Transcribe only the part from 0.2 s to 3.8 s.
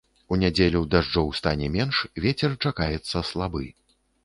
У нядзелю дажджоў стане менш, вецер чакаецца слабы.